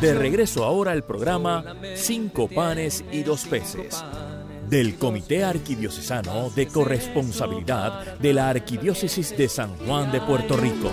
[0.00, 4.02] De regreso ahora al programa Cinco panes y dos peces
[4.68, 10.90] del Comité Arquidiocesano de Corresponsabilidad de la Arquidiócesis de San Juan de Puerto Rico.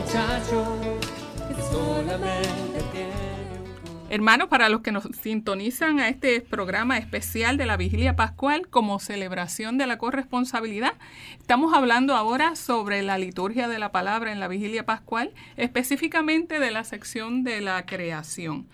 [4.10, 9.00] Hermanos, para los que nos sintonizan a este programa especial de la Vigilia Pascual como
[9.00, 10.94] celebración de la corresponsabilidad,
[11.38, 16.72] estamos hablando ahora sobre la liturgia de la palabra en la Vigilia Pascual, específicamente de
[16.72, 18.68] la sección de la creación.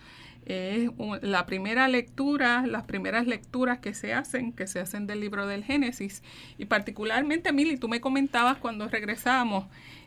[0.46, 0.92] Es
[1.24, 5.64] la primera lectura, las primeras lecturas que se hacen, que se hacen del libro del
[5.64, 6.22] Génesis.
[6.60, 9.66] Y particularmente, Mili, tú me comentabas cuando regresamos,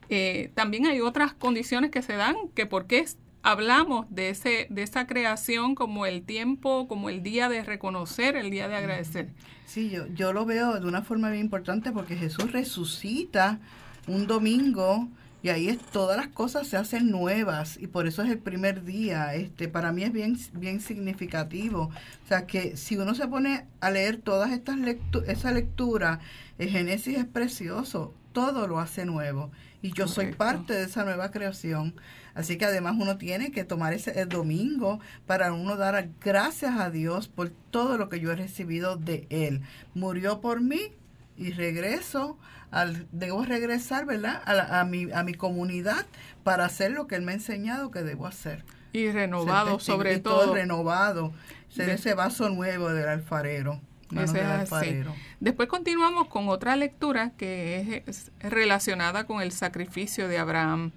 [0.09, 3.05] eh, también hay otras condiciones que se dan, que por qué
[3.47, 8.51] hablamos de, ese, de esa creación como el tiempo, como el día de reconocer, el
[8.51, 9.29] día de agradecer.
[9.67, 13.61] Sí, yo, yo lo veo de una forma bien importante porque Jesús resucita
[14.09, 15.09] un domingo
[15.45, 18.85] y ahí es, todas las cosas se hacen nuevas y por eso es el primer
[18.85, 19.33] día.
[19.37, 21.83] Este, para mí es bien, bien significativo.
[22.25, 26.19] O sea que si uno se pone a leer todas estas lecturas, esa lectura,
[26.59, 31.31] el Génesis es precioso, todo lo hace nuevo y yo soy parte de esa nueva
[31.31, 31.95] creación.
[32.37, 36.91] Así que además uno tiene que tomar ese el domingo para uno dar gracias a
[36.91, 39.63] Dios por todo lo que yo he recibido de Él.
[39.95, 40.93] Murió por mí
[41.39, 42.39] y regreso,
[42.71, 44.43] al, debo regresar, ¿verdad?
[44.45, 46.05] A, a, mi, a mi comunidad
[46.45, 48.65] para hacer lo que Él me ha enseñado que debo hacer.
[48.93, 50.45] Y renovado sobre todo.
[50.45, 50.55] todo.
[50.55, 51.33] renovado,
[51.71, 53.81] ser ese vaso nuevo del alfarero.
[54.15, 55.03] Ese es así.
[55.41, 60.93] Después continuamos con otra lectura que es relacionada con el sacrificio de Abraham.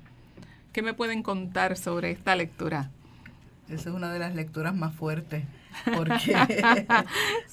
[0.72, 2.92] ¿Qué me pueden contar sobre esta lectura?
[3.70, 5.44] Esa es una de las lecturas más fuertes,
[5.96, 6.36] porque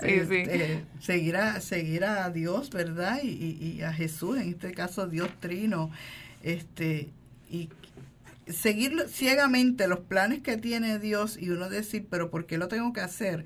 [0.03, 3.23] este, Seguir, a, seguir a Dios, ¿verdad?
[3.23, 5.91] Y, a Jesús, en este caso Dios Trino,
[6.42, 7.11] este,
[7.50, 7.69] y
[8.47, 12.92] seguir ciegamente los planes que tiene Dios y uno decir, pero ¿por qué lo tengo
[12.92, 13.45] que hacer?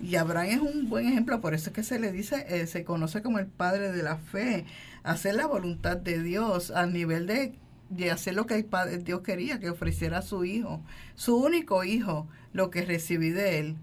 [0.00, 2.84] Y Abraham es un buen ejemplo, por eso es que se le dice, eh, se
[2.84, 4.64] conoce como el padre de la fe,
[5.02, 7.54] hacer la voluntad de Dios a nivel de
[7.90, 10.80] de hacer lo que el padre, Dios quería, que ofreciera a su hijo,
[11.14, 13.76] su único hijo, lo que recibí de él.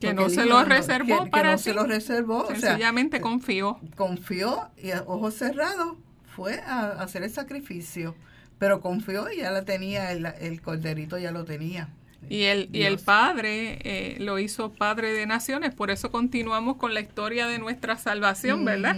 [0.00, 2.46] Que no se lo reservó para que no se lo reservó.
[2.48, 3.78] Sencillamente confió.
[3.96, 5.96] Confió y a ojos cerrados
[6.34, 8.14] fue a, hacer el sacrificio.
[8.58, 11.88] Pero confió y ya la tenía, el, el corderito ya lo tenía.
[12.28, 16.94] Y el, y el Padre eh, lo hizo Padre de Naciones, por eso continuamos con
[16.94, 18.96] la historia de nuestra salvación, ¿verdad?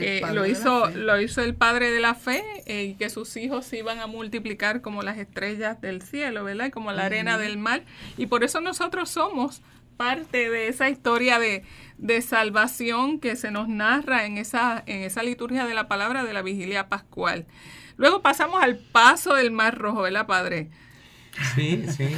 [0.00, 3.66] Eh, lo hizo lo hizo el padre de la fe eh, y que sus hijos
[3.66, 6.70] se iban a multiplicar como las estrellas del cielo, ¿verdad?
[6.70, 7.82] Como la arena del mar.
[8.16, 9.62] Y por eso nosotros somos
[9.96, 11.64] parte de esa historia de,
[11.98, 16.32] de, salvación que se nos narra en esa, en esa liturgia de la palabra de
[16.32, 17.46] la vigilia pascual.
[17.96, 20.70] Luego pasamos al paso del mar rojo, ¿verdad, Padre?
[21.54, 22.16] Sí, sí.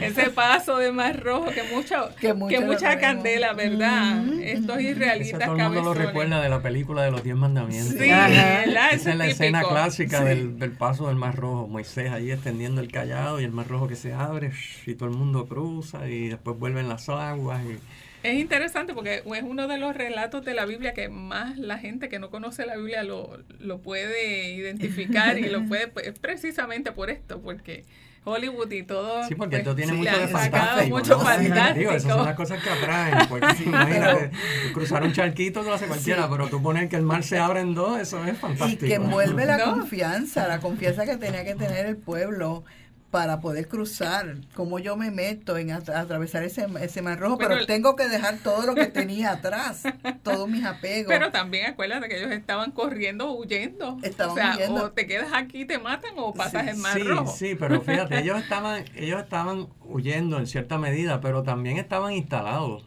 [0.02, 4.24] Ese paso de más rojo, que, mucho, que, mucha candela, ¿verdad?
[4.40, 7.94] Estos israelitas Todo el mundo lo recuerda de la película de los Diez Mandamientos.
[7.98, 11.66] Sí, Esa es la escena clásica del, del, paso del Mar Rojo.
[11.68, 14.52] Moisés ahí extendiendo el callado y el Mar Rojo que se abre
[14.86, 17.78] y todo el mundo cruza y después vuelven las aguas y
[18.22, 22.08] es interesante porque es uno de los relatos de la Biblia que más la gente
[22.08, 27.10] que no conoce la Biblia lo, lo puede identificar y lo puede, pues, precisamente por
[27.10, 27.84] esto, porque
[28.24, 29.24] Hollywood y todo.
[29.26, 30.96] Sí, porque pues, esto tiene mucho de fantástico.
[30.96, 31.74] Mucho ¿no?
[31.74, 33.28] Digo, esas son las cosas que atraen.
[33.28, 34.30] Porque sí, imagínate,
[34.74, 37.74] cruzar un charquito lo hace cualquiera, pero tú pones que el mar se abre en
[37.74, 38.84] dos, eso es fantástico.
[38.84, 42.64] Y que envuelve la confianza, la confianza que tenía que tener el pueblo
[43.10, 47.96] para poder cruzar, como yo me meto en atravesar ese, ese mar rojo, pero, tengo
[47.96, 49.82] que dejar todo lo que tenía atrás,
[50.22, 51.08] todos mis apegos.
[51.08, 53.98] Pero también acuérdate que ellos estaban corriendo, huyendo.
[54.02, 54.84] Estaban o sea, huyendo.
[54.84, 57.32] o te quedas aquí, te matan o pasas el mar rojo.
[57.36, 62.84] Sí, pero fíjate, ellos estaban, ellos estaban huyendo en cierta medida, pero también estaban instalados.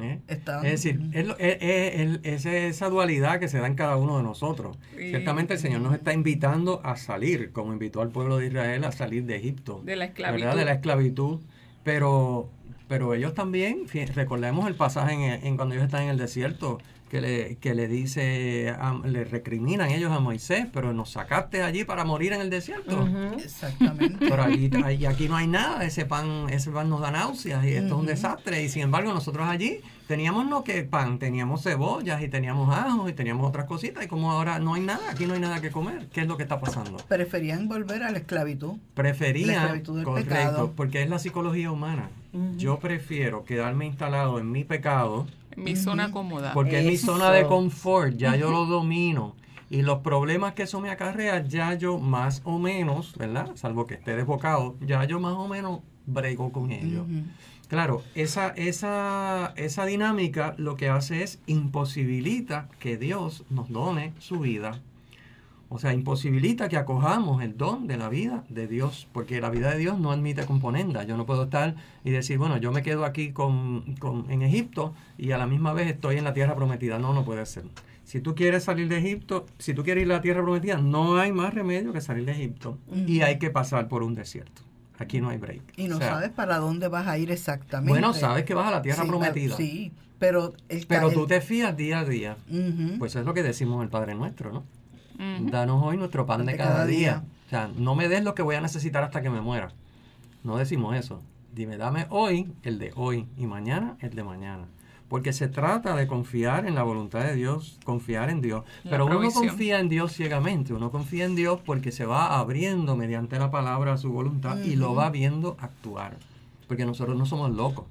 [0.00, 0.20] ¿Eh?
[0.28, 4.78] Es decir, es, esa dualidad que se da en cada uno de nosotros.
[4.96, 8.92] Ciertamente el Señor nos está invitando a salir, como invitó al pueblo de Israel a
[8.92, 9.82] salir de Egipto.
[9.84, 10.56] De la esclavitud.
[10.56, 11.40] De la esclavitud.
[11.84, 12.48] Pero,
[12.88, 16.78] pero ellos también, recordemos el pasaje en, en cuando ellos están en el desierto,
[17.12, 18.74] que le, que le dice,
[19.04, 23.06] le recriminan ellos a Moisés, pero nos sacaste allí para morir en el desierto.
[23.36, 24.16] Exactamente.
[24.26, 24.70] Pero allí,
[25.04, 28.06] aquí no hay nada, ese pan, ese pan nos da náuseas y esto es un
[28.06, 28.62] desastre.
[28.62, 33.12] Y sin embargo, nosotros allí teníamos no que pan, teníamos cebollas y teníamos ajos y
[33.12, 34.02] teníamos otras cositas.
[34.02, 36.38] Y como ahora no hay nada, aquí no hay nada que comer, ¿qué es lo
[36.38, 36.96] que está pasando?
[37.08, 38.78] Preferían volver a la esclavitud.
[38.94, 42.08] Preferían, correcto, porque es la psicología humana.
[42.56, 45.26] Yo prefiero quedarme instalado en mi pecado
[45.56, 46.52] mi zona cómoda.
[46.52, 49.36] Porque es mi zona de confort, ya yo lo domino.
[49.70, 53.52] Y los problemas que eso me acarrea, ya yo más o menos, ¿verdad?
[53.54, 57.06] Salvo que esté desbocado, ya yo más o menos brego con ellos.
[57.68, 64.40] Claro, esa, esa, esa dinámica lo que hace es imposibilita que Dios nos done su
[64.40, 64.78] vida.
[65.74, 69.70] O sea, imposibilita que acojamos el don de la vida de Dios, porque la vida
[69.70, 71.02] de Dios no admite componenda.
[71.04, 73.84] Yo no puedo estar y decir, bueno, yo me quedo aquí con,
[74.28, 76.98] en Egipto y a la misma vez estoy en la tierra prometida.
[76.98, 77.64] No, no puede ser.
[78.04, 81.16] Si tú quieres salir de Egipto, si tú quieres ir a la tierra prometida, no
[81.16, 82.76] hay más remedio que salir de Egipto
[83.06, 84.60] y hay que pasar por un desierto.
[84.98, 85.62] Aquí no hay break.
[85.78, 87.90] Y no sabes para dónde vas a ir exactamente.
[87.90, 89.56] Bueno, sabes que vas a la tierra prometida.
[89.56, 90.52] Sí, pero...
[90.86, 92.36] pero tú te fías día a día.
[92.98, 94.64] Pues es lo que decimos el Padre Nuestro, ¿no?
[95.40, 97.24] Danos hoy nuestro pan de, cada, día.
[97.46, 99.72] O sea, no me des lo que voy a necesitar hasta que me muera.
[100.44, 101.22] No decimos eso.
[101.54, 104.66] Dime, dame hoy el de hoy y mañana el de mañana
[105.12, 108.64] porque se trata de confiar en la voluntad de Dios, confiar en Dios.
[108.82, 112.96] Pero uno no confía en Dios ciegamente, uno confía en Dios porque se va abriendo
[112.96, 116.16] mediante la palabra a su voluntad y lo va viendo actuar,
[116.66, 117.84] porque nosotros no somos locos.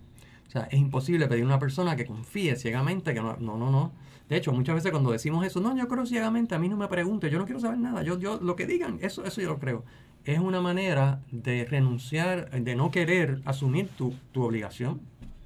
[0.48, 3.70] O sea, es imposible pedir a una persona que confíe ciegamente, que no, no, no,
[3.70, 3.92] no.
[4.32, 6.88] De hecho, muchas veces cuando decimos eso, no, yo creo ciegamente, a mí no me
[6.88, 9.60] pregunte, yo no quiero saber nada, yo, yo lo que digan, eso, eso yo lo
[9.60, 9.84] creo.
[10.24, 15.02] Es una manera de renunciar, de no querer asumir tu, tu obligación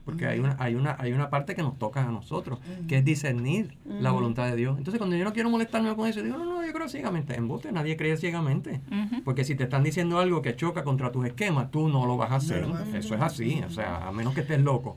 [0.05, 3.03] porque hay, una, hay, una, hay una parte que nos toca a nosotros, que es
[3.03, 4.77] discernir la voluntad de Dios.
[4.77, 7.35] Entonces, cuando yo no quiero molestarme con eso, digo, no, no, yo creo ciegamente.
[7.35, 8.81] En bote nadie cree ciegamente.
[9.23, 12.31] Porque si te están diciendo algo que choca contra tus esquemas, tú no lo vas
[12.31, 12.67] a hacer.
[12.93, 14.95] eso es así, o sea, a menos que estés loco.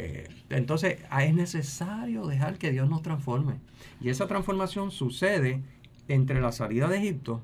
[0.00, 3.54] Eh, entonces, ah, es necesario dejar que Dios nos transforme.
[4.00, 5.60] Y esa transformación sucede
[6.06, 7.42] entre la salida de Egipto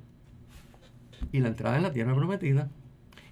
[1.33, 2.71] y la entrada en la tierra prometida.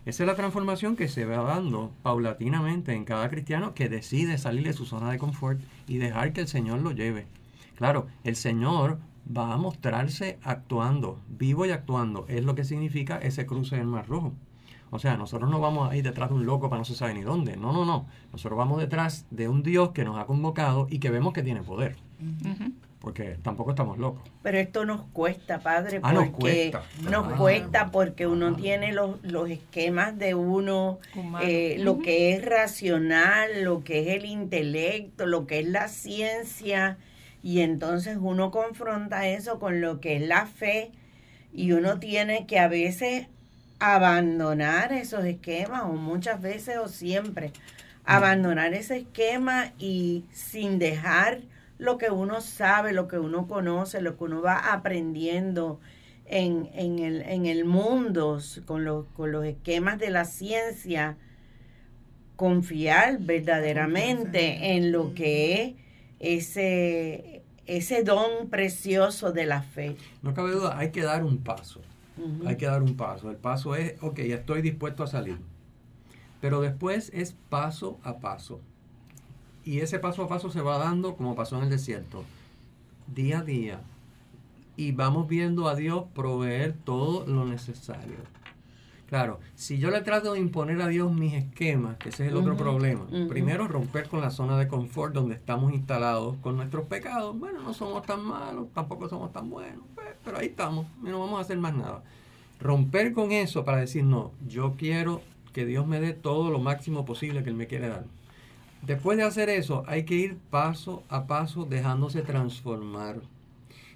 [0.07, 4.65] Esa es la transformación que se va dando paulatinamente en cada cristiano que decide salir
[4.65, 7.27] de su zona de confort y dejar que el Señor lo lleve.
[7.77, 12.27] Claro, el Señor va a mostrarse actuando, vivo y actuando.
[12.27, 14.33] Es lo que significa ese cruce del Mar Rojo.
[14.95, 17.15] O sea, nosotros no vamos a ir detrás de un loco para no se sabe
[17.15, 17.57] ni dónde.
[17.57, 18.05] No, no, no.
[18.31, 21.63] Nosotros vamos detrás de un Dios que nos ha convocado y que vemos que tiene
[21.63, 21.97] poder.
[22.99, 24.21] Porque tampoco estamos locos.
[24.43, 29.17] Pero esto nos cuesta, padre, ah, porque nos cuesta, nos cuesta porque uno tiene los,
[29.23, 30.99] los, esquemas de uno,
[31.41, 36.99] eh, lo que es racional, lo que es el intelecto, lo que es la ciencia,
[37.43, 40.93] y entonces uno confronta eso con lo que es la fe,
[41.55, 43.27] y uno tiene que a veces
[43.83, 47.53] abandonar esos esquemas, o muchas veces o siempre,
[48.05, 51.41] abandonar ese esquema y sin dejar
[51.79, 55.81] lo que uno sabe, lo que uno conoce, lo que uno va aprendiendo
[56.27, 61.17] en, el, en el, mundo con, los, con los esquemas de la ciencia,
[62.37, 65.75] confiar verdaderamente en lo que
[66.21, 69.97] es ese, ese don precioso de la fe.
[70.23, 71.81] No cabe duda, hay que dar un paso.
[72.47, 73.31] Hay que dar un paso.
[73.31, 75.39] El paso es, ok, estoy dispuesto a salir.
[76.41, 78.61] Pero después es paso a paso.
[79.65, 82.25] Y ese paso a paso se va dando como pasó en el desierto,
[83.07, 83.81] día a día.
[84.77, 88.17] Y vamos viendo a Dios proveer todo lo necesario.
[89.13, 92.37] Claro, si yo le trato de imponer a Dios mis esquemas, que ese es el
[92.39, 93.07] otro problema.
[93.29, 97.39] Primero, romper con la zona de confort donde estamos instalados con nuestros pecados.
[97.39, 99.85] Bueno, no somos tan malos, tampoco somos tan buenos,
[100.25, 102.03] pero ahí estamos y no vamos a hacer más nada.
[102.59, 105.21] Romper con eso para decir, no, yo quiero
[105.53, 108.07] que Dios me dé todo lo máximo posible que Él me quiere dar.
[108.81, 113.21] Después de hacer eso, hay que ir paso a paso dejándose transformar.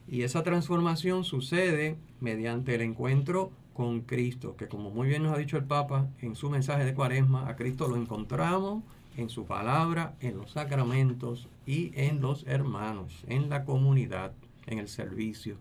[0.08, 5.38] Y esa transformación sucede mediante el encuentro con Cristo, que como muy bien nos ha
[5.38, 8.82] dicho el Papa en su mensaje de Cuaresma, a Cristo lo encontramos
[9.18, 14.32] en su palabra, en los sacramentos y en los hermanos, en la comunidad,
[14.66, 15.56] en el servicio.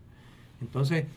[0.61, 1.07] Entonces,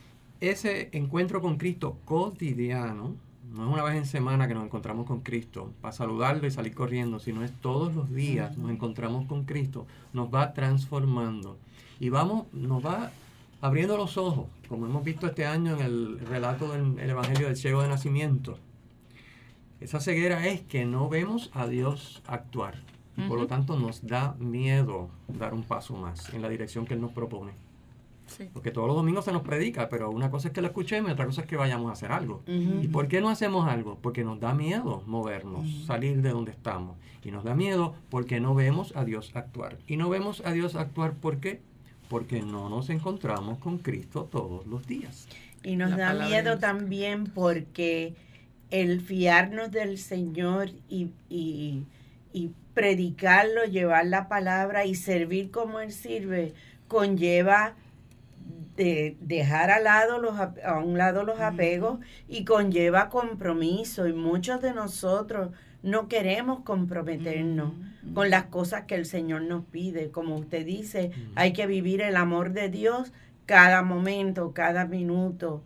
[0.40, 3.14] ese encuentro con Cristo cotidiano,
[3.52, 6.74] no es una vez en semana que nos encontramos con Cristo para saludarlo y salir
[6.74, 11.56] corriendo, sino es todos los días nos encontramos con Cristo, nos va transformando
[12.00, 13.12] y vamos, nos va
[13.60, 17.82] abriendo los ojos, como hemos visto este año en el relato del Evangelio del ciego
[17.82, 18.58] de nacimiento.
[19.80, 22.74] Esa ceguera es que no vemos a Dios actuar
[23.16, 26.94] y por lo tanto nos da miedo dar un paso más en la dirección que
[26.94, 27.52] Él nos propone.
[28.52, 31.12] Porque todos los domingos se nos predica, pero una cosa es que lo escuchemos y
[31.12, 32.42] otra cosa es que vayamos a hacer algo.
[32.46, 33.98] ¿Y por qué no hacemos algo?
[34.00, 36.96] Porque nos da miedo movernos, salir de donde estamos.
[37.24, 39.78] Y nos da miedo porque no vemos a Dios actuar.
[39.86, 41.62] Y no vemos a Dios actuar ¿por qué?
[42.08, 45.28] Porque no nos encontramos con Cristo todos los días.
[45.62, 48.14] Y nos da miedo también porque
[48.70, 51.84] el fiarnos del Señor y, y,
[52.32, 56.54] y predicarlo, llevar la palabra y servir como Él sirve,
[56.86, 57.74] conlleva
[58.76, 61.98] de dejar a, lado los, a un lado los apegos
[62.28, 64.06] y conlleva compromiso.
[64.06, 65.50] Y muchos de nosotros
[65.82, 67.72] no queremos comprometernos
[68.14, 70.10] con las cosas que el Señor nos pide.
[70.10, 73.12] Como usted dice, hay que vivir el amor de Dios
[73.46, 75.62] cada momento, cada minuto.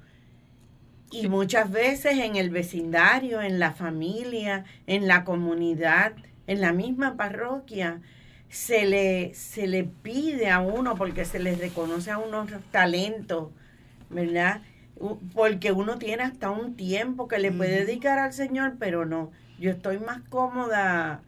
[1.11, 6.13] Y muchas veces en el vecindario, en la familia, en la comunidad,
[6.47, 8.01] en la misma parroquia,
[8.49, 13.51] se le, se le pide a uno, porque se le reconoce a unos talentos,
[14.11, 14.63] ¿verdad?
[15.35, 19.31] Porque uno tiene hasta un tiempo que le puede dedicar al Señor, pero no.
[19.63, 21.23] Yo estoy más cómoda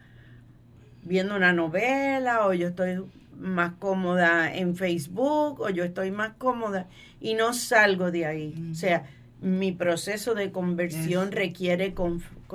[1.03, 3.01] viendo una novela o yo estoy
[3.39, 6.87] más cómoda en Facebook o yo estoy más cómoda
[7.21, 8.69] y no salgo de ahí.
[8.73, 9.05] O sea,
[9.41, 11.95] mi proceso de conversión requiere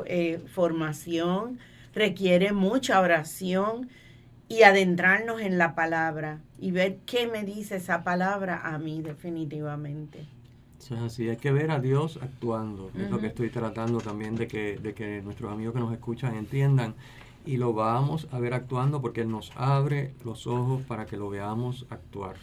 [0.05, 1.59] eh, formación,
[1.95, 3.89] requiere mucha oración,
[4.51, 10.27] y adentrarnos en la palabra y ver qué me dice esa palabra a mí definitivamente.
[10.81, 14.35] Eso es así, hay que ver a Dios actuando, es lo que estoy tratando también
[14.35, 16.95] de que, de que nuestros amigos que nos escuchan entiendan
[17.45, 21.29] y lo vamos a ver actuando porque Él nos abre los ojos para que lo
[21.29, 22.37] veamos actuar.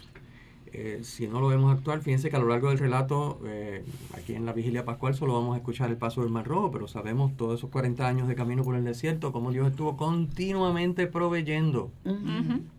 [0.73, 3.83] Eh, si no lo vemos actuar, fíjense que a lo largo del relato, eh,
[4.13, 6.87] aquí en la vigilia pascual, solo vamos a escuchar el paso del Mar Rojo, pero
[6.87, 11.91] sabemos todos esos 40 años de camino por el desierto, cómo Dios estuvo continuamente proveyendo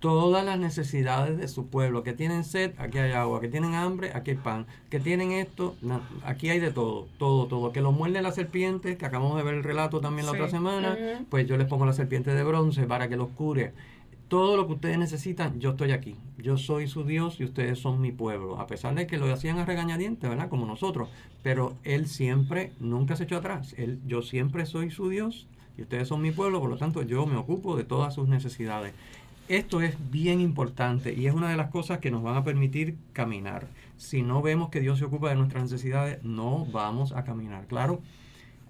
[0.01, 2.03] todas las necesidades de su pueblo.
[2.03, 3.41] Que tienen sed, aquí hay agua.
[3.41, 4.67] Que tienen hambre, aquí hay pan.
[4.91, 5.77] Que tienen esto,
[6.25, 7.73] aquí hay de todo, todo, todo.
[7.73, 10.97] Que los muerde la serpiente, que acabamos de ver el relato también la otra semana,
[11.31, 13.73] pues yo les pongo la serpiente de bronce para que los cure
[14.29, 16.17] todo lo que ustedes necesitan, yo estoy aquí.
[16.37, 18.61] Yo soy su Dios y ustedes son mi pueblo.
[18.61, 20.49] A pesar de que lo hacían a regañadientes, ¿verdad?
[20.49, 21.09] Como nosotros.
[21.43, 23.75] Pero Él siempre, nunca se echó atrás.
[23.79, 25.47] Él, yo siempre soy su Dios
[25.79, 28.93] y ustedes son mi pueblo, por lo tanto yo me ocupo de todas sus necesidades.
[29.49, 32.97] Esto es bien importante y es una de las cosas que nos van a permitir
[33.15, 33.67] caminar.
[33.97, 37.67] Si no vemos que Dios se ocupa de nuestras necesidades, no vamos a caminar.
[37.67, 38.03] Claro,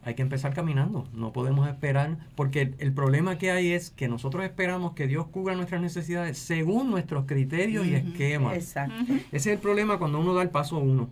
[0.05, 1.07] hay que empezar caminando.
[1.13, 5.55] No podemos esperar, porque el, problema que hay es que nosotros esperamos que Dios cubra
[5.55, 8.55] nuestras necesidades según nuestros criterios y esquemas.
[8.55, 8.95] Exacto.
[9.09, 11.11] Ese es el problema cuando uno da el paso uno.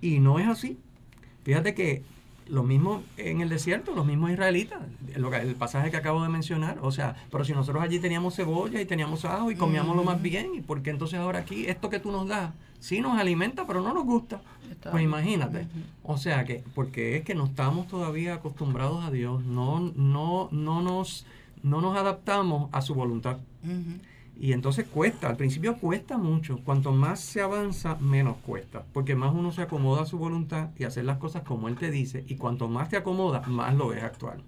[0.00, 0.78] Y no es así.
[1.44, 2.02] Fíjate que
[2.48, 4.80] lo mismo en el desierto, los mismos israelitas,
[5.14, 8.86] el pasaje que acabo de mencionar, o sea, pero si nosotros allí teníamos cebolla y
[8.86, 12.00] teníamos ajo y comíamos lo más bien, ¿y por qué entonces ahora aquí esto que
[12.00, 14.40] tú nos das, sí nos alimenta, pero no nos gusta?
[14.90, 15.66] Pues imagínate.
[16.02, 20.82] O sea que, porque es que no estamos todavía acostumbrados a Dios, no, no, no
[20.82, 21.26] nos,
[21.62, 23.38] no nos adaptamos a su voluntad.
[24.40, 26.60] Y entonces cuesta, al principio cuesta mucho.
[26.64, 28.84] Cuanto más se avanza, menos cuesta.
[28.92, 31.90] Porque más uno se acomoda a su voluntad y hacer las cosas como él te
[31.90, 32.24] dice.
[32.28, 34.38] Y cuanto más te acomoda, más lo ves actuar.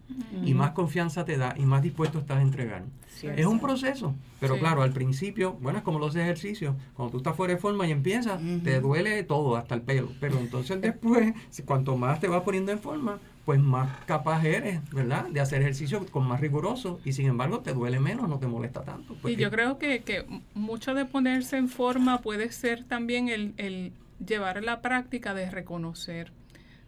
[0.45, 2.85] Y más confianza te da y más dispuesto estás a entregar.
[3.23, 4.15] es un proceso.
[4.39, 6.75] Pero claro, al principio, bueno, es como los ejercicios.
[6.95, 10.09] Cuando tú estás fuera de forma y empiezas, te duele todo, hasta el pelo.
[10.21, 11.35] Pero entonces después,
[11.67, 13.19] cuanto más te vas poniendo en forma,
[13.51, 15.27] pues más capaz eres, ¿verdad?
[15.27, 18.85] De hacer ejercicio con más riguroso y sin embargo te duele menos, no te molesta
[18.85, 19.17] tanto.
[19.29, 23.93] Y yo creo que, que mucho de ponerse en forma puede ser también el, el
[24.25, 26.31] llevar la práctica de reconocer,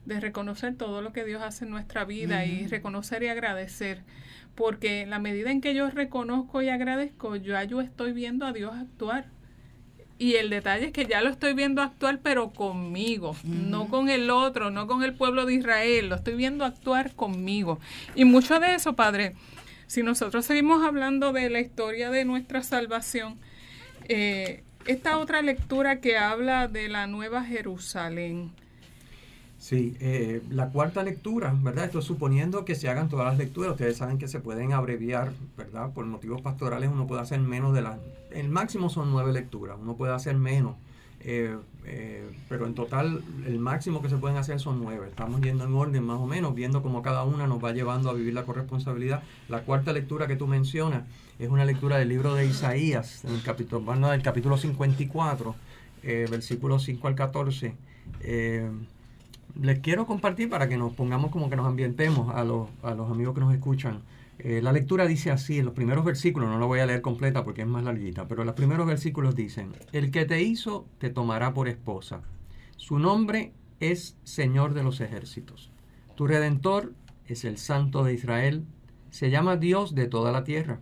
[0.06, 4.04] de reconocer todo lo que Dios hace en nuestra vida y reconocer y agradecer.
[4.54, 8.52] Porque en la medida en que yo reconozco y agradezco, yo, yo estoy viendo a
[8.52, 9.26] Dios actuar
[10.22, 14.30] y el detalle es que ya lo estoy viendo actuar, pero conmigo, no con el
[14.30, 17.80] otro, no con el pueblo de Israel, lo estoy viendo actuar conmigo.
[18.14, 19.34] Y mucho de eso, Padre,
[19.88, 23.36] si nosotros seguimos hablando de la historia de nuestra salvación,
[24.08, 28.52] eh, esta otra lectura que habla de la Nueva Jerusalén,
[29.62, 31.84] Sí, eh, la cuarta lectura, ¿verdad?
[31.84, 33.70] Esto suponiendo que se hagan todas las lecturas.
[33.70, 35.92] Ustedes saben que se pueden abreviar, ¿verdad?
[35.92, 37.96] Por motivos pastorales uno puede hacer menos de las...
[38.32, 40.74] El máximo son nueve lecturas, uno puede hacer menos.
[41.20, 45.06] Eh, eh, pero en total el máximo que se pueden hacer son nueve.
[45.08, 48.14] Estamos yendo en orden más o menos, viendo cómo cada una nos va llevando a
[48.14, 49.22] vivir la corresponsabilidad.
[49.48, 51.04] La cuarta lectura que tú mencionas
[51.38, 55.54] es una lectura del libro de Isaías, en el capítulo, bueno, del capítulo 54,
[56.02, 57.76] versículos 5 al 14
[59.60, 63.10] les quiero compartir para que nos pongamos como que nos ambientemos a los, a los
[63.10, 64.02] amigos que nos escuchan.
[64.38, 67.44] Eh, la lectura dice así, en los primeros versículos, no lo voy a leer completa
[67.44, 71.54] porque es más larguita, pero los primeros versículos dicen, el que te hizo te tomará
[71.54, 72.22] por esposa.
[72.76, 75.70] Su nombre es Señor de los ejércitos.
[76.16, 76.92] Tu redentor
[77.26, 78.64] es el Santo de Israel.
[79.10, 80.80] Se llama Dios de toda la tierra.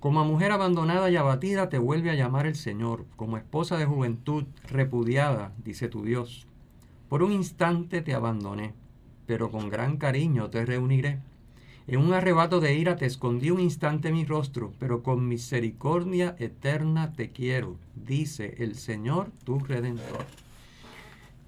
[0.00, 3.06] Como mujer abandonada y abatida te vuelve a llamar el Señor.
[3.16, 6.46] Como esposa de juventud repudiada, dice tu Dios.
[7.08, 8.74] Por un instante te abandoné,
[9.26, 11.18] pero con gran cariño te reuniré.
[11.88, 17.12] En un arrebato de ira te escondí un instante mi rostro, pero con misericordia eterna
[17.12, 20.26] te quiero, dice el Señor tu Redentor.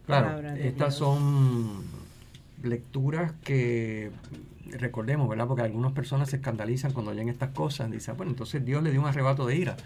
[0.06, 1.82] Claro, estas son
[2.62, 4.10] lecturas que
[4.70, 5.46] recordemos, ¿verdad?
[5.46, 7.90] Porque algunas personas se escandalizan cuando oyen estas cosas.
[7.90, 9.76] Dicen, bueno, entonces Dios le dio un arrebato de ira.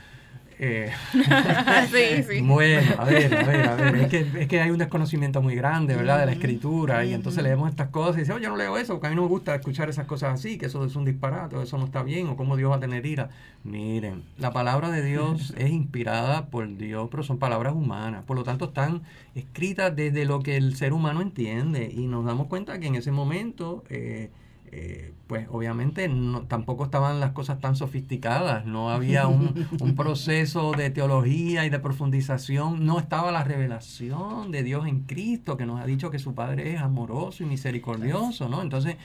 [0.58, 0.90] Eh,
[1.90, 2.40] sí, sí.
[2.42, 3.96] Bueno, a ver, a ver, a ver.
[3.96, 6.20] Es que, es que hay un desconocimiento muy grande, ¿verdad?
[6.20, 7.04] De la escritura.
[7.04, 9.16] Y entonces leemos estas cosas y dice, oh, yo no leo eso, porque a mí
[9.16, 11.86] no me gusta escuchar esas cosas así, que eso es un disparate, o eso no
[11.86, 13.30] está bien, o cómo Dios va a tener ira.
[13.64, 18.24] Miren, la palabra de Dios es inspirada por Dios, pero son palabras humanas.
[18.24, 19.02] Por lo tanto, están
[19.34, 21.90] escritas desde lo que el ser humano entiende.
[21.92, 23.84] Y nos damos cuenta que en ese momento...
[23.88, 24.30] Eh,
[24.74, 30.88] eh, pues obviamente no, tampoco estaban las cosas tan sofisticadas, no había un, proceso de
[30.88, 35.84] teología y de profundización, no estaba la revelación de Dios en Cristo que nos ha
[35.84, 38.62] dicho que su Padre es amoroso y misericordioso, ¿no?
[38.62, 38.96] Entonces,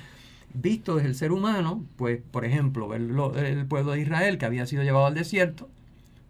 [0.54, 4.84] visto desde el ser humano, pues por ejemplo, el pueblo de Israel que había sido
[4.84, 5.70] llevado al desierto,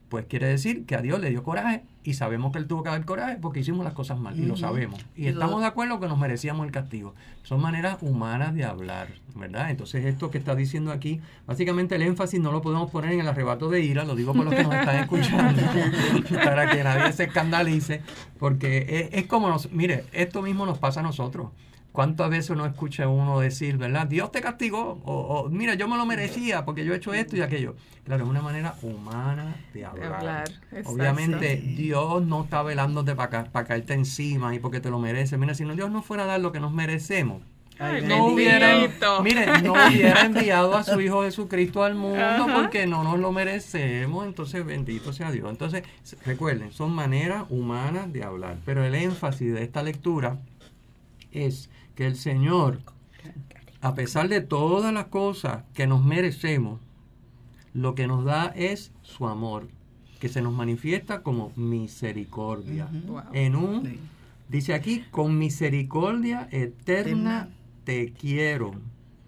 [0.10, 2.90] pues quiere decir que a Dios le dio coraje y sabemos que él tuvo que
[2.90, 5.06] dar coraje porque hicimos las cosas mal y lo sabemos.
[5.16, 7.14] Y, estamos de acuerdo que nos merecíamos el castigo.
[7.44, 9.70] Son maneras humanas de hablar, ¿verdad?
[9.70, 13.28] Entonces esto que está diciendo aquí, básicamente el énfasis no lo podemos poner en el
[13.28, 15.62] arrebato de ira, lo digo por los que nos están escuchando,
[16.44, 18.02] para que nadie se escandalice,
[18.40, 21.50] porque es, es como nos, mire, esto mismo nos pasa a nosotros.
[21.98, 24.06] ¿Cuántas veces uno escucha uno decir, verdad?
[24.06, 27.42] Dios te castigó, o, mira, yo me lo merecía porque yo he hecho esto y
[27.42, 27.76] aquello.
[28.04, 30.48] Claro, es una manera humana de hablar.
[30.86, 35.40] Obviamente, Dios no está velándote para, para caerte encima y porque te lo mereces.
[35.40, 37.42] Mira, si no, Dios no fuera a dar lo que nos merecemos,
[37.80, 38.76] no hubiera,
[39.24, 44.28] mire, no hubiera enviado a su Hijo Jesucristo al mundo porque no nos lo merecemos,
[44.28, 45.50] entonces bendito sea Dios.
[45.50, 45.82] Entonces,
[46.24, 50.38] recuerden, son maneras humanas de hablar, pero el énfasis de esta lectura
[51.32, 52.80] es que el Señor,
[53.82, 56.80] a pesar de todas las cosas que nos merecemos,
[57.74, 59.68] lo que nos da es su amor,
[60.20, 62.88] que se nos manifiesta como misericordia.
[63.34, 63.98] En un,
[64.48, 67.50] dice aquí, con misericordia eterna
[67.84, 68.74] te quiero.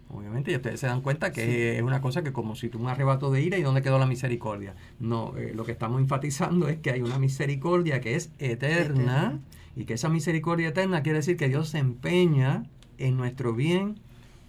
[0.10, 2.88] Obviamente, y ustedes se dan cuenta que es una cosa que como si tú un
[2.88, 4.76] arrebato de ira y dónde quedó la misericordia.
[5.00, 9.40] No, eh, lo que estamos enfatizando es que hay una misericordia que es eterna
[9.80, 12.66] y que esa misericordia eterna quiere decir que Dios se empeña
[12.98, 13.96] en nuestro bien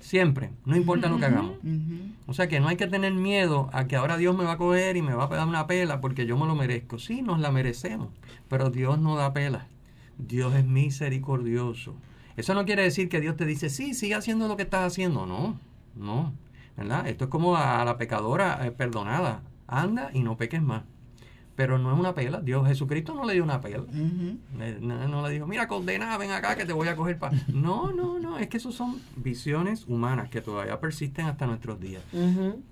[0.00, 1.56] siempre, no importa lo que hagamos.
[2.26, 4.56] O sea que no hay que tener miedo a que ahora Dios me va a
[4.56, 6.98] coger y me va a dar una pela porque yo me lo merezco.
[6.98, 8.08] Sí, nos la merecemos,
[8.48, 9.68] pero Dios no da pela.
[10.18, 11.94] Dios es misericordioso.
[12.36, 15.26] Eso no quiere decir que Dios te dice, sí, sigue haciendo lo que estás haciendo.
[15.26, 15.60] No,
[15.94, 16.32] no.
[16.76, 17.06] ¿Verdad?
[17.06, 19.42] Esto es como a la pecadora eh, perdonada.
[19.68, 20.82] Anda y no peques más
[21.60, 22.40] pero no es una pela.
[22.40, 23.84] Dios Jesucristo no le dio una pela.
[24.80, 27.36] no, le dijo, mira, condena, ven acá que te voy a coger para...
[27.52, 32.02] No, no, no, es que eso son visiones humanas que todavía persisten hasta nuestros días.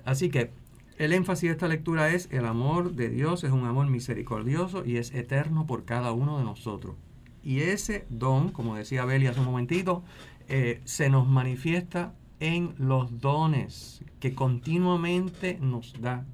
[0.07, 0.53] Así que
[0.96, 4.96] el énfasis de esta lectura es el amor de Dios es un amor misericordioso y
[4.96, 6.96] es eterno por cada uno de nosotros.
[7.42, 10.03] Y ese don, como decía Beli hace un momentito,
[10.48, 16.24] eh, se nos manifiesta en los dones que continuamente nos da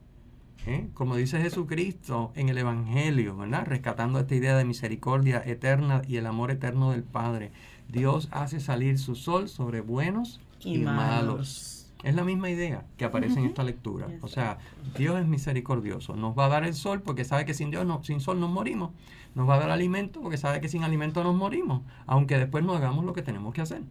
[0.67, 0.89] ¿eh?
[0.95, 3.67] como dice Jesucristo en el Evangelio, ¿verdad?
[3.67, 7.53] Rescatando esta idea de misericordia eterna y el amor eterno del Padre.
[7.89, 11.93] Dios hace salir su sol sobre buenos y, malos.
[12.03, 14.09] Es la misma idea que aparece en esta lectura.
[14.21, 14.59] O sea,
[14.97, 16.17] Dios es misericordioso.
[16.17, 18.51] Nos va a dar el sol porque sabe que sin Dios, no, sin sol nos
[18.51, 18.91] morimos.
[19.35, 21.83] Nos va a dar alimento porque sabe que sin alimento nos morimos.
[22.07, 23.83] Aunque después no hagamos lo que tenemos que hacer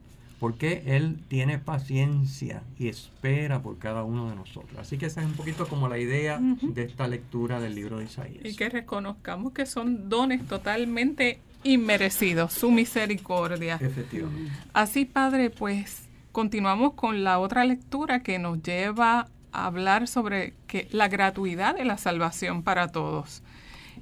[0.44, 4.78] porque Él tiene paciencia y espera por cada uno de nosotros.
[4.78, 8.04] Así que esa es un poquito como la idea de esta lectura del libro de
[8.04, 8.44] Isaías.
[8.44, 13.80] Y que reconozcamos que son dones totalmente inmerecidos, su misericordia.
[13.80, 14.52] Efectivamente.
[14.74, 20.90] Así, Padre, pues continuamos con la otra lectura que nos lleva a hablar sobre que
[20.92, 23.44] la gratuidad de la salvación para todos.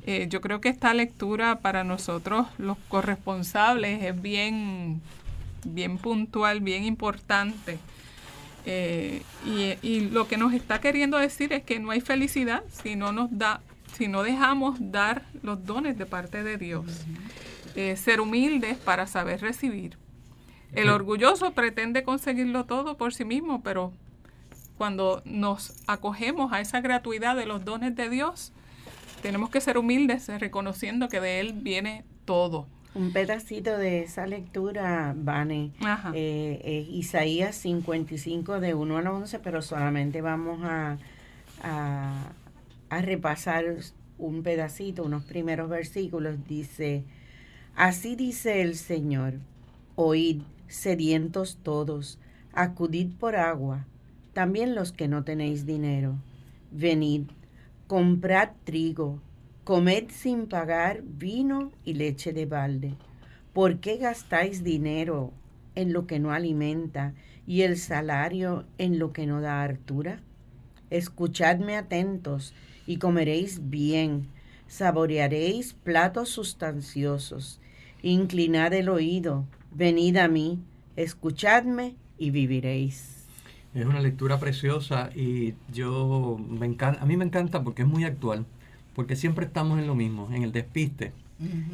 [0.08, 5.04] Eh, yo creo que esta lectura para nosotros los corresponsables es bien
[5.66, 7.80] bien puntual, bien importante.
[8.66, 9.24] Eh,
[9.82, 13.36] y, lo que nos está queriendo decir es que no hay felicidad si no nos
[13.36, 13.62] da,
[13.98, 16.86] si no dejamos dar los dones de parte de Dios.
[17.76, 19.98] Eh, ser humildes para saber recibir.
[20.74, 23.92] El orgulloso pretende conseguirlo todo por sí mismo, pero
[24.78, 28.54] cuando nos acogemos a esa gratuidad de los dones de Dios,
[29.22, 32.68] tenemos que ser humildes reconociendo que de Él viene todo.
[32.94, 35.72] Un pedacito de esa lectura, Vane,
[36.14, 40.98] eh, es Isaías 55 de 1 al 11, pero solamente vamos a,
[41.64, 43.64] a, repasar
[44.18, 46.46] un pedacito, unos primeros versículos.
[46.46, 47.06] Dice,
[47.78, 49.36] así dice el Señor,
[49.96, 52.20] oíd, sedientos todos,
[52.52, 53.86] acudid por agua,
[54.34, 56.16] también los que no tenéis dinero,
[56.72, 57.24] venid,
[57.88, 59.22] comprad trigo,
[59.72, 62.94] Comed sin pagar vino y leche de balde.
[63.54, 65.32] ¿Por qué gastáis dinero
[65.76, 67.14] en lo que no alimenta
[67.48, 70.20] y el salario en lo que no da hartura?
[70.90, 72.54] Escuchadme atentos
[72.86, 74.28] y comeréis bien,
[74.68, 77.62] saborearéis platos sustanciosos.
[78.02, 80.60] Inclinad el oído, venid a mí,
[80.98, 83.26] escuchadme y viviréis.
[83.74, 88.04] Es una lectura preciosa y yo me encanta, a mí me encanta porque es muy
[88.04, 88.46] actual,
[88.96, 91.14] porque siempre estamos en lo mismo, en el despiste.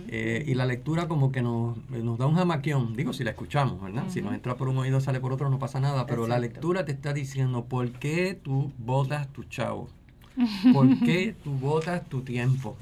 [0.07, 1.75] Eh, y la lectura como que nos,
[2.17, 4.05] da un jamaquión, digo si la escuchamos, ¿verdad?
[4.07, 6.85] Si nos entra por un oído sale por otro no pasa nada, pero la lectura
[6.85, 9.89] te está diciendo por qué tú botas tu chavo,
[10.73, 12.77] por qué tú botas tu tiempo,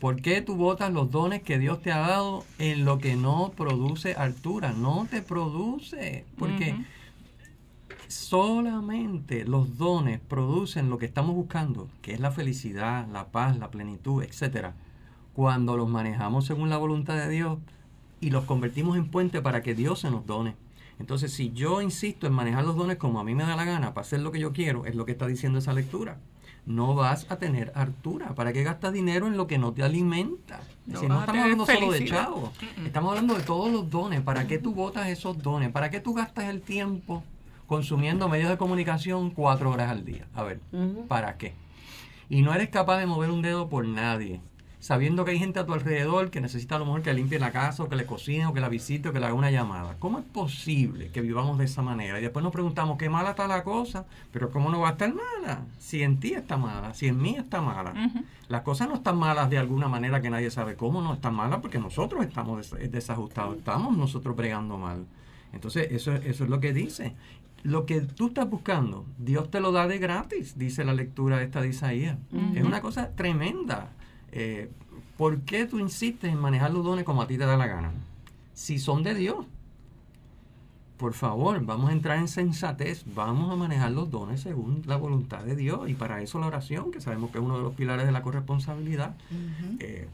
[0.00, 3.52] por qué tú botas los dones que Dios te ha dado en lo que no
[3.54, 6.74] produce altura, no te produce, porque
[8.10, 13.70] solamente los dones producen lo que estamos buscando, que es la felicidad, la paz, la
[13.70, 14.74] plenitud, etcétera
[15.40, 17.58] cuando los manejamos según la voluntad de Dios
[18.20, 20.54] y los convertimos en puente para que Dios se nos done.
[20.98, 23.94] Entonces, si yo insisto en manejar los dones como a mí me da la gana
[23.94, 26.18] para hacer lo que yo quiero, es lo que está diciendo esa lectura.
[26.66, 28.34] No vas a tener hartura.
[28.34, 30.60] ¿Para qué gastas dinero en lo que no te alimenta?
[30.84, 32.50] si no estamos hablando solo de chavos,
[32.84, 34.20] estamos hablando de todos los dones.
[34.20, 35.70] ¿Para qué tú votas esos dones?
[35.70, 37.24] ¿Para qué tú gastas el tiempo
[37.70, 40.26] consumiendo medios de comunicación cuatro horas al día?
[40.34, 40.58] A ver,
[41.06, 41.54] ¿para qué?
[42.28, 44.40] Y no eres capaz de mover un dedo por nadie
[44.80, 47.52] sabiendo que hay gente a tu alrededor que necesita a lo mejor que limpie la
[47.52, 49.96] casa o que le cocine o que la visite o que le haga una llamada.
[49.98, 52.18] ¿Cómo es posible que vivamos de esa manera?
[52.18, 54.06] Y después nos preguntamos, ¿qué mala está la cosa?
[54.32, 55.64] Pero ¿cómo no va a estar mala?
[55.78, 57.92] Si en ti está mala, si en mí está mala.
[58.48, 61.60] Las cosas no están malas de alguna manera que nadie sabe cómo no están malas
[61.60, 65.04] porque nosotros estamos desajustados, estamos nosotros bregando mal.
[65.52, 67.14] Entonces, eso, eso es lo que dice.
[67.62, 71.60] Lo que tú estás buscando, Dios te lo da de gratis, dice la lectura esta
[71.60, 72.16] de Isaías.
[72.54, 73.90] Es una cosa tremenda.
[74.32, 74.70] Eh,
[75.16, 77.92] ¿Por qué tú insistes en manejar los dones como a ti te da la gana?
[78.54, 79.46] Si son de Dios.
[80.96, 85.44] Por favor, vamos a entrar en sensatez, vamos a manejar los dones según la voluntad
[85.44, 88.04] de Dios y para eso la oración, que sabemos que es uno de los pilares
[88.04, 89.14] de la corresponsabilidad.
[89.78, 90.08] Eh,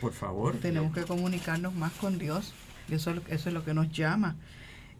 [0.00, 0.56] por favor.
[0.56, 2.52] Tenemos que comunicarnos más con Dios,
[2.90, 4.36] eso, eso es lo que nos llama.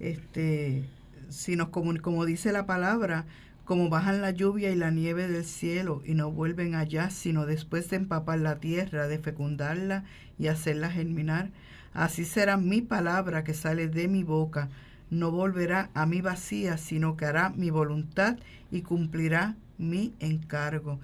[0.01, 0.85] Este,
[1.31, 3.25] si nos como dice la palabra,
[3.65, 7.89] como bajan la lluvia y la nieve del cielo y no vuelven allá, sino después
[7.89, 10.05] de empapar la tierra, de fecundarla
[10.39, 11.51] y hacerla germinar.
[11.93, 14.69] Así será mi palabra que sale de mi boca.
[15.11, 18.39] No volverá a mí vacía, sino que hará mi voluntad
[18.71, 20.99] y cumplirá mi encargo.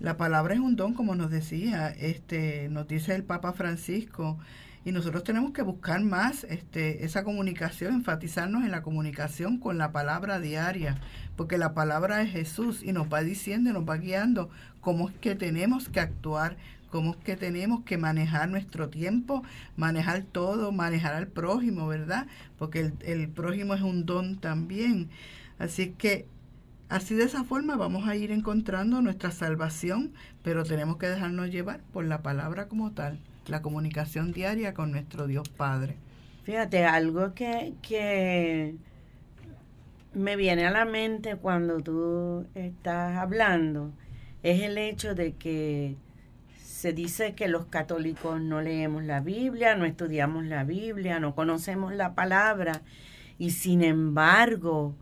[0.00, 4.38] La palabra es un don, como nos decía, este, nos dice el Papa Francisco,
[4.88, 9.92] y nosotros tenemos que buscar más este, esa comunicación, enfatizarnos en la comunicación con la
[9.92, 10.98] palabra diaria,
[11.36, 14.48] porque la palabra es Jesús y nos va diciendo y nos va guiando
[14.80, 16.56] cómo es que tenemos que actuar,
[16.88, 19.42] cómo es que tenemos que manejar nuestro tiempo,
[19.76, 22.26] manejar todo, manejar al prójimo, ¿verdad?
[22.58, 25.10] Porque el, el prójimo es un don también.
[25.58, 26.26] Así que
[26.88, 31.82] Así de esa forma vamos a ir encontrando nuestra salvación, pero tenemos que dejarnos llevar
[31.92, 35.96] por la palabra como tal la comunicación diaria con nuestro Dios Padre.
[36.44, 38.74] Fíjate, algo que, que
[40.14, 43.92] me viene a la mente cuando tú estás hablando
[44.42, 45.96] es el hecho de que
[46.56, 51.92] se dice que los católicos no leemos la Biblia, no estudiamos la Biblia, no conocemos
[51.92, 52.82] la palabra
[53.38, 54.94] y sin embargo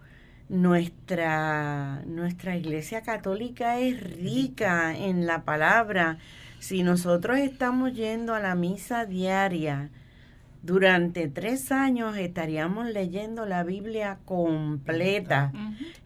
[0.48, 6.18] nuestra, nuestra iglesia católica es rica en la palabra
[6.58, 9.90] si nosotros estamos yendo a la misa diaria,
[10.62, 15.52] durante tres años estaríamos leyendo la Biblia completa,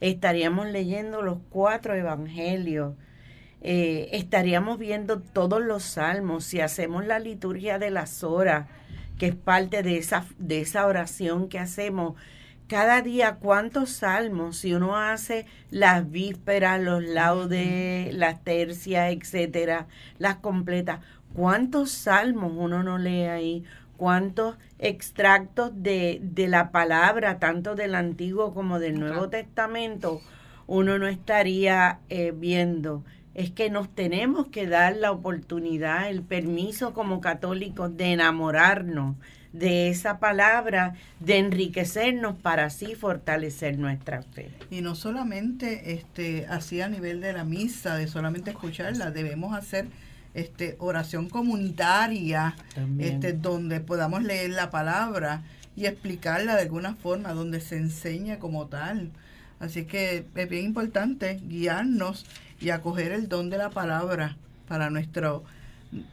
[0.00, 2.94] estaríamos leyendo los cuatro evangelios,
[3.62, 8.66] eh, estaríamos viendo todos los salmos, si hacemos la liturgia de las horas,
[9.18, 12.14] que es parte de esa, de esa oración que hacemos,
[12.70, 20.36] cada día cuántos salmos, si uno hace las vísperas, los laudes, las tercias, etcétera, las
[20.36, 21.00] completas,
[21.34, 23.64] cuántos salmos uno no lee ahí,
[23.96, 30.20] cuántos extractos de, de la palabra, tanto del Antiguo como del Nuevo Testamento,
[30.68, 33.02] uno no estaría eh, viendo.
[33.34, 39.16] Es que nos tenemos que dar la oportunidad, el permiso como católicos de enamorarnos
[39.52, 44.50] de esa palabra, de enriquecernos para así fortalecer nuestra fe.
[44.70, 49.88] Y no solamente este, así a nivel de la misa, de solamente escucharla, debemos hacer
[50.34, 52.54] este, oración comunitaria,
[52.98, 55.42] este, donde podamos leer la palabra
[55.74, 59.10] y explicarla de alguna forma, donde se enseña como tal.
[59.58, 62.24] Así que es bien importante guiarnos
[62.60, 64.36] y acoger el don de la palabra
[64.68, 65.44] para nuestro,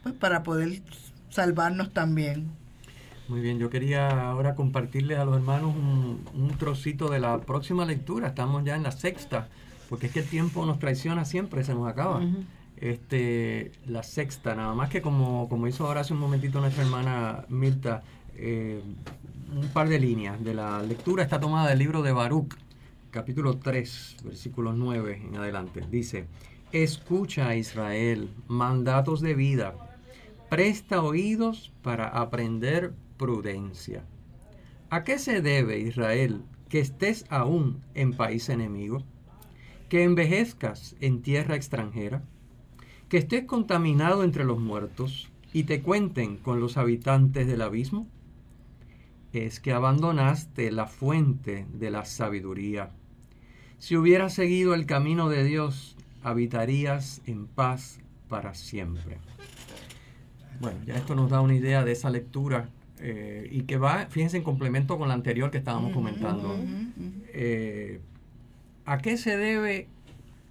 [0.02, 0.82] pues, para poder
[1.30, 2.50] salvarnos también.
[3.28, 8.28] Muy bien, yo quería ahora compartirles a los hermanos un, trocito de la próxima lectura.
[8.28, 9.48] Estamos ya en la sexta,
[9.90, 12.22] porque es que el tiempo nos traiciona siempre, se nos acaba.
[12.78, 17.44] este, la sexta, nada más que como, como hizo ahora hace un momentito nuestra hermana
[17.50, 18.02] Mirta,
[18.34, 18.80] eh,
[19.54, 22.54] un par de líneas de la lectura está tomada del libro de Baruch,
[23.10, 25.84] capítulo 3, versículos 9 en adelante.
[25.90, 26.26] Dice,
[26.72, 29.74] escucha Israel, mandatos de vida,
[30.48, 34.04] presta oídos para aprender prudencia.
[34.88, 39.04] ¿A qué se debe, Israel, que estés aún en país enemigo?
[39.90, 42.22] ¿Que envejezcas en tierra extranjera?
[43.10, 48.06] ¿Que estés contaminado entre los muertos y te cuenten con los habitantes del abismo?
[49.32, 52.90] Es que abandonaste la fuente de la sabiduría.
[53.78, 59.18] Si hubieras seguido el camino de Dios, habitarías en paz para siempre.
[60.60, 62.68] Bueno, ya esto nos da una idea de esa lectura
[63.00, 66.56] eh, y que va, fíjense, en complemento con la anterior que estábamos comentando.
[67.32, 68.00] Eh,
[68.84, 69.88] ¿A qué se debe,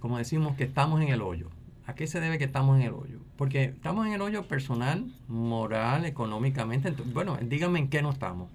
[0.00, 1.50] como decimos, que estamos en el hoyo?
[1.86, 3.18] ¿A qué se debe que estamos en el hoyo?
[3.36, 6.92] Porque estamos en el hoyo personal, moral, económicamente.
[7.12, 8.50] bueno, díganme en qué no estamos.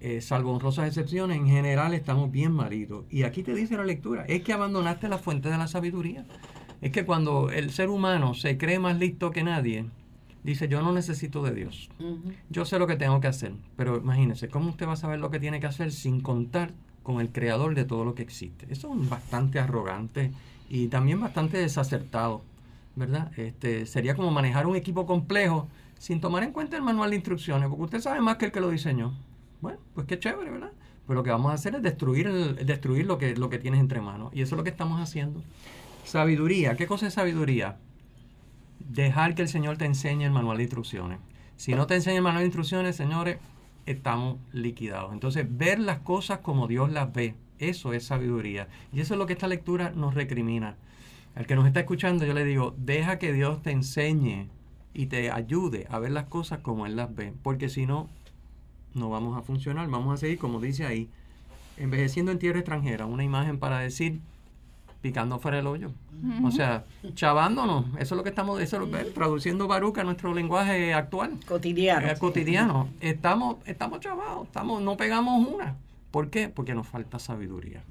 [0.00, 3.04] Eh, salvo honrosas excepciones, en general estamos bien maridos.
[3.10, 6.24] Y aquí te dice la lectura, es que abandonaste la fuente de la sabiduría.
[6.80, 9.86] Es que cuando el ser humano se cree más listo que nadie,
[10.46, 11.90] dice, yo no necesito de Dios.
[12.48, 13.52] Yo sé lo que tengo que hacer.
[13.76, 17.20] Pero imagínense, ¿cómo usted va a saber lo que tiene que hacer sin contar con
[17.20, 18.66] el creador de todo lo que existe?
[18.70, 20.32] Eso es bastante arrogante
[20.70, 22.42] y también bastante desacertado,
[22.94, 23.30] ¿verdad?
[23.36, 27.68] Este, sería como manejar un equipo complejo sin tomar en cuenta el manual de instrucciones,
[27.68, 29.14] porque usted sabe más que el que lo diseñó.
[29.60, 30.72] Bueno, pues qué chévere, ¿verdad?
[31.06, 34.00] Pues lo que vamos a hacer es destruir, destruir lo, que, lo que tienes entre
[34.00, 34.32] manos.
[34.34, 35.42] Y eso es lo que estamos haciendo.
[36.04, 36.76] Sabiduría.
[36.76, 37.78] ¿Qué cosa es sabiduría?
[38.88, 41.18] Dejar que el Señor te enseñe el manual de instrucciones.
[41.56, 43.38] Si no te enseña el manual de instrucciones, señores,
[43.86, 45.12] estamos liquidados.
[45.12, 48.68] Entonces, ver las cosas como Dios las ve, eso es sabiduría.
[48.92, 50.76] Y eso es lo que esta lectura nos recrimina.
[51.34, 54.48] Al que nos está escuchando, yo le digo, deja que Dios te enseñe
[54.94, 57.32] y te ayude a ver las cosas como Él las ve.
[57.42, 58.08] Porque si no,
[58.94, 59.88] no vamos a funcionar.
[59.88, 61.10] Vamos a seguir, como dice ahí,
[61.76, 63.06] envejeciendo en tierra extranjera.
[63.06, 64.20] Una imagen para decir,
[65.06, 65.92] picando fuera del hoyo.
[66.42, 67.84] O sea, chavándonos.
[68.00, 71.38] Eso es lo que estamos, eso traduciendo Baruca a nuestro lenguaje actual.
[71.46, 72.08] Cotidiano.
[72.08, 72.88] Eh, cotidiano.
[73.00, 75.76] Estamos, estamos chavados, estamos, no pegamos una.
[76.10, 76.48] ¿Por qué?
[76.48, 77.84] Porque nos falta sabiduría.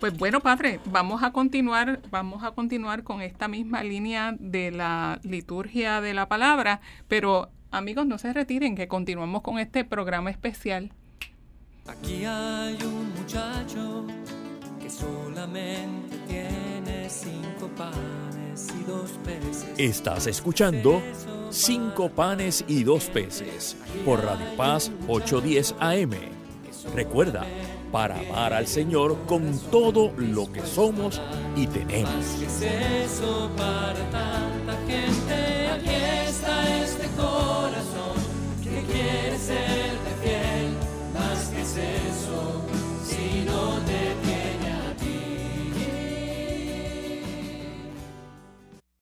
[0.00, 5.20] Pues bueno, padre, vamos a continuar, vamos a continuar con esta misma línea de la
[5.24, 10.90] liturgia de la palabra, pero amigos, no se retiren, que continuamos con este programa especial.
[11.86, 14.06] Aquí hay un muchacho
[14.88, 16.25] solamente tiene
[17.08, 19.66] cinco panes y dos peces.
[19.78, 21.02] Estás escuchando
[21.50, 26.10] Cinco panes y dos peces por Radio Paz 810 AM.
[26.94, 27.46] Recuerda,
[27.92, 31.20] para amar al Señor con todo lo que somos
[31.56, 32.42] y tenemos.
[32.42, 33.96] eso para